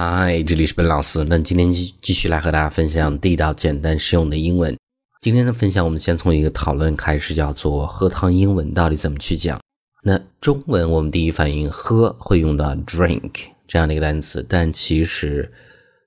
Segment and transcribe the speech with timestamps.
[0.00, 1.26] 嗨，这里是本老师。
[1.28, 4.78] 那今天继继续来和大家分享地道、简单、实用的英文。
[5.20, 9.58] 今天的分享，我们先从一个讨论开始，叫做喝汤英文到底怎么去讲。
[10.04, 15.50] 那中文我们第一反应喝会用到 drink 这样的一个单词，但其实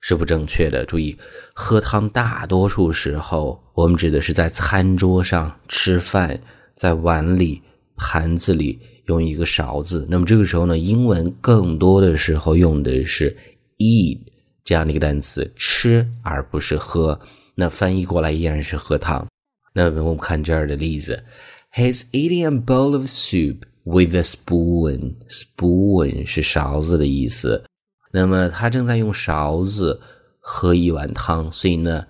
[0.00, 0.86] 是不正确的。
[0.86, 1.14] 注意，
[1.52, 6.40] 喝汤大多数时候我们指的是在餐桌上吃饭，
[6.72, 7.60] 在碗里、
[7.98, 10.06] 盘子里用一个勺子。
[10.08, 13.36] 那么这个时候呢，英文更多的时候用的是。
[13.82, 14.20] Eat
[14.62, 17.18] 这样的一个单词，吃而不是喝。
[17.56, 19.26] 那翻译过来依然是喝汤。
[19.74, 21.24] 那我们看这儿的例子
[21.74, 25.16] ：He's eating a bowl of soup with a spoon.
[25.28, 27.64] Spoon 是勺子的意思。
[28.12, 30.00] 那么他正在用勺子
[30.38, 32.06] 喝一碗汤，所以呢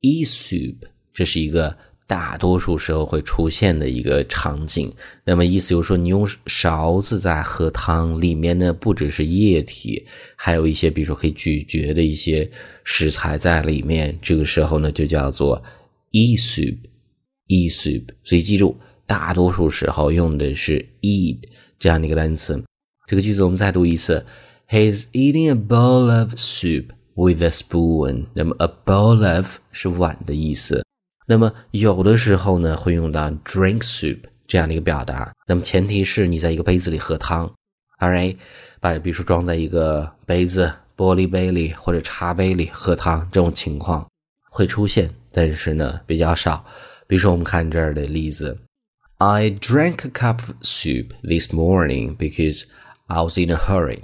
[0.00, 0.76] ，eat soup
[1.12, 1.76] 这是一个。
[2.06, 4.92] 大多数时候会出现的一个场景，
[5.24, 10.04] 那么意思就是说，你用勺子在喝汤，里面呢不只是液体，
[10.36, 12.48] 还有一些比如说可以咀嚼的一些
[12.84, 14.16] 食材在里面。
[14.20, 15.62] 这个时候呢就叫做
[16.10, 16.76] e soup
[17.46, 18.04] e soup。
[18.22, 18.76] 所以记住，
[19.06, 21.38] 大多数时候用的是 eat
[21.78, 22.62] 这样的一个单词。
[23.06, 24.24] 这个句子我们再读一次
[24.68, 28.26] ：He's eating a bowl of soup with a spoon。
[28.34, 30.84] 那么 a bowl of 是碗的意思。
[31.26, 35.32] 那么有的时候呢，会用到 drink soup 这样的一个表达。
[35.46, 37.46] 那么前提是你在一个杯子里喝汤
[37.98, 38.36] ，all right？
[38.78, 44.06] 把比如说装在一个杯子、玻璃杯里或者茶杯里喝汤，这种情况
[44.50, 46.62] 会出现，但是呢比较少。
[47.06, 48.54] 比如说我们看这儿的例子
[49.16, 52.64] ：I drank a cup of soup this morning because
[53.06, 54.00] I was in a hurry。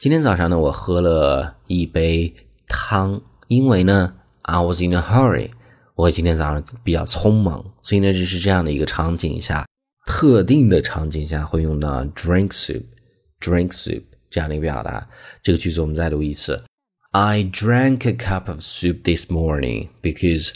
[0.00, 2.34] 今天早上呢，我喝了一杯
[2.66, 5.50] 汤，因为呢，I was in a hurry。
[5.96, 9.66] 我今天早上比较匆忙，所以呢，就是这样的一个场景下，
[10.04, 15.08] 特定的场景下会用到 drink soup，drink soup 这样的一个表达。
[15.42, 16.62] 这个句子我们再读一次
[17.12, 20.52] ：I drank a cup of soup this morning because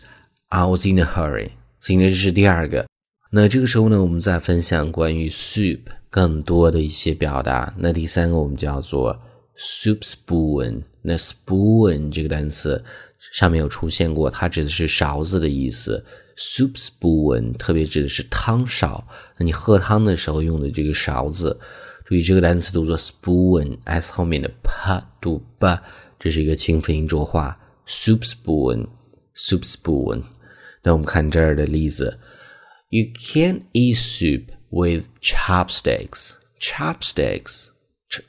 [0.49, 1.53] I was in a hurry。
[1.81, 2.87] 所以呢，这是第二个。
[3.33, 5.81] 那这个时候呢，我们再分享关于 soup
[6.11, 7.75] 更多的一些表达。
[7.79, 9.19] 那第三个我们叫做
[9.57, 10.83] soup spoon。
[11.01, 12.85] 那 spoon 这个单词。
[13.33, 16.05] 上面有出现过，它指的是勺子的意思
[16.37, 19.07] ，soup spoon，特别指的是汤勺。
[19.37, 21.61] 那你喝汤的时候用的这个勺子，
[22.05, 25.79] 注意这个单词读作 spoon，s 后面的 p 读 b，
[26.19, 30.23] 这是一个清辅音浊化，soup spoon，soup spoon。
[30.83, 32.19] 那我们看这儿的例子
[32.89, 37.65] ，You can't eat soup with chopsticks，chopsticks，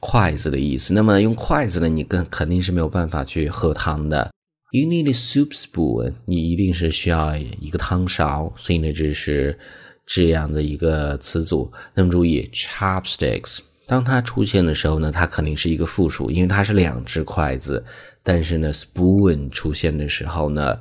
[0.01, 0.93] 筷子的意思。
[0.93, 4.29] 那么用筷子呢，你更肯定是没有办法去喝汤的。
[4.71, 9.57] You need a soup spoon，你一定是需要一个汤勺，所以呢，这是
[10.05, 11.69] 这样的一个词组。
[11.93, 17.83] 那么注意，chopsticks，当它出现的时候呢，它肯定是一个复数，因为它是两只筷子。
[18.23, 20.79] 但是呢，spoon 出现的时候呢，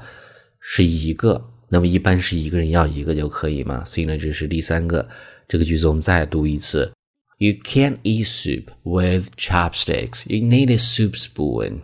[0.61, 1.45] 是一个。
[1.69, 3.85] 那么一般是一个人要一个就可以嘛？
[3.85, 5.09] 所以呢，这是第三个。
[5.49, 6.93] 这个句子我们再读一次
[7.39, 10.23] ：You can't eat soup with chopsticks.
[10.27, 11.81] You need a soup spoon.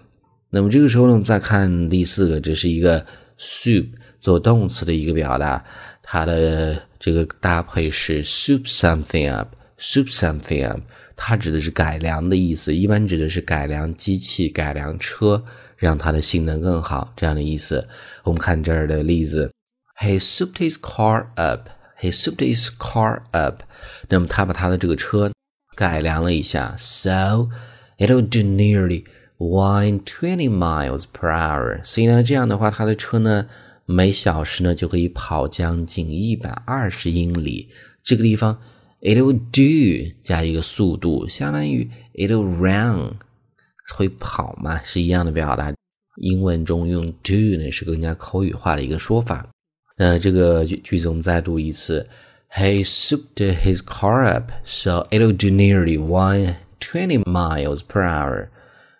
[0.50, 3.04] 那么这个时候呢，我们再看第四个，这是一个
[3.38, 3.88] soup
[4.20, 5.62] 做动词的一个表达，
[6.02, 10.80] 它的这个搭配是 soup something up，soup something up，
[11.16, 15.44] 它指的是改良的意思，一般指的是改良机器、改良车，
[15.76, 17.86] 让它的性能更好这样的意思。
[18.22, 19.50] 我们看这儿的例子
[20.00, 23.62] ，He souped his car up，He souped his car up，
[24.08, 25.32] 那么他把他的这个车
[25.74, 27.48] 改良了一下，so
[27.98, 29.04] it'll do nearly。
[29.38, 33.46] One twenty miles per hour，所以呢，这样的话，它的车呢，
[33.84, 37.68] 每小时呢就可以跑将近一百二十英里。
[38.02, 38.58] 这个地方
[39.02, 43.14] ，it will do 加一个速度，相当于 it will run，
[43.94, 45.70] 会跑嘛，是一样的表达。
[46.16, 49.46] 英文中用 do 呢是更加口语化的一个说法。
[49.98, 52.08] 那这个句句子我们再读一次
[52.54, 58.48] ：He souped his car up, so it will do nearly one twenty miles per hour.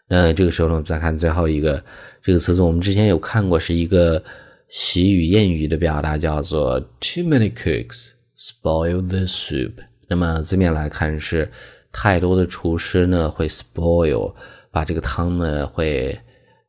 [0.09, 1.83] 那这个时候呢，我们再看最后一个
[2.23, 4.23] 这个词组，我们之前有看过，是一个
[4.69, 9.73] 习语谚语的表达，叫做 “Too many cooks spoil the soup”。
[10.09, 11.51] 那么字面来看是
[11.91, 14.33] 太多的厨师呢会 spoil，
[14.71, 16.17] 把这个汤呢会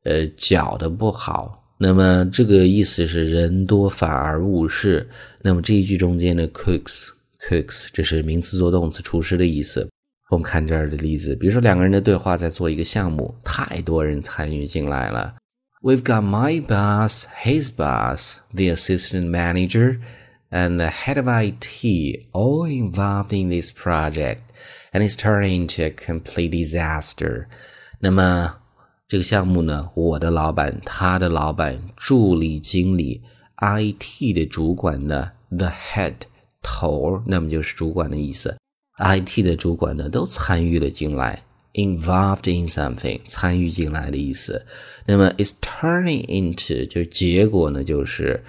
[0.04, 1.63] 呃搅的不好。
[1.78, 5.07] 那么这个意思是人多反而误事。
[5.44, 7.10] 那么这一句中间的 cooks
[7.48, 9.88] cooks 这是名词做动词，厨师的意思。
[10.29, 15.35] 我们看这儿的例子，比如说两个人的对话在做一个项目，太多人参与进来了。
[15.81, 20.00] We've got my boss, his boss, the assistant manager,
[20.50, 24.39] and the head of IT all involved in this project,
[24.91, 27.45] and it's turning into a complete disaster.
[28.00, 28.57] 那么
[29.07, 33.21] 这个项目呢，我的老板、他的老板、助理经理、
[33.57, 36.15] IT 的主管呢，the head
[36.62, 38.57] 头，那么就是主管的意思。
[38.98, 44.66] IT 的主管呢，都参与了进来，involved in something，参与进来的意思。
[45.06, 48.44] 那么 is turning into 就是结果呢，就是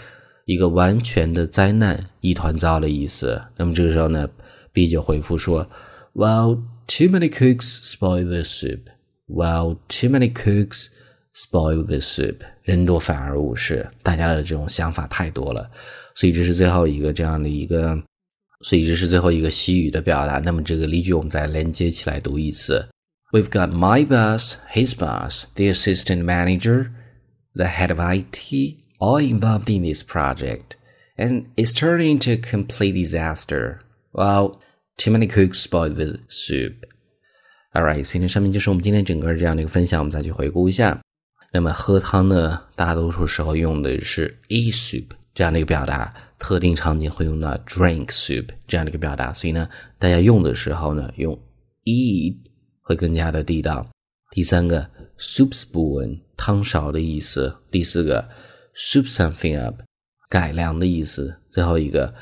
[0.47, 3.41] 一个完全的灾难，一团糟的意思。
[3.57, 4.29] 那么这个时候呢
[4.73, 5.67] ，B 就回复说
[6.15, 8.85] ，Well, too many cooks spoil the soup.
[9.27, 10.87] Well, too many cooks
[11.35, 12.39] spoil the soup.
[12.63, 15.71] 人多反而误事，大家的这种想法太多了。
[16.15, 18.03] 所以这是最后一个这样的一个，
[18.62, 20.38] 所以这是最后一个西语的表达。
[20.38, 22.88] 那么这个例句我们再连接起来读一次。
[23.32, 26.92] We've got my boss, his boss, the assistant manager,
[27.56, 30.76] the head of IT, all involved in this project,
[31.18, 33.80] and it's turning into a complete disaster.
[34.12, 34.60] Well,
[34.98, 36.86] too many cooks spoil the soup.
[37.74, 41.02] Alright，所以呢，上面就是我们今天整个这样的一个分享，我们再去回顾一下。
[41.52, 49.33] 那么喝汤呢，大多数时候用的是 eat soup 这样的一个表达， 特定场景会用到 drink soup 这样的一个表达。
[49.33, 49.69] 所以呢，
[49.99, 51.39] 大家用的时候呢，用
[51.85, 52.37] eat
[52.81, 53.87] 会更加的地道。
[54.31, 54.89] 第三个
[55.19, 57.55] soup spoon 汤勺的意思。
[57.71, 58.29] 第四个
[58.77, 59.81] soup something up
[60.29, 61.35] 改良的意思。
[61.51, 62.15] 最后一个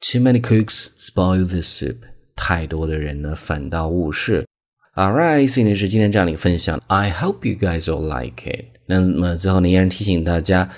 [0.00, 1.96] too many cooks spoil the soup
[2.34, 4.44] 太多的人呢反倒误事。
[4.94, 6.82] Alright，所以呢是今天这样的一个分享。
[6.88, 8.66] I hope you guys will like it。
[8.86, 10.68] 那么最后呢，依然提醒大家，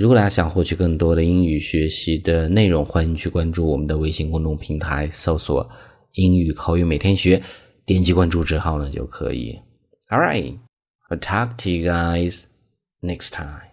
[0.00, 5.70] 如果大家想获取更多的英语学习的内容，欢迎去关注我们的微信公众平台，搜索
[6.16, 7.38] “英语口语每天学”，
[7.84, 9.60] 点击关注之后呢就可以。
[10.08, 10.56] All right,
[11.10, 12.44] I'll talk to you guys
[13.02, 13.69] next time.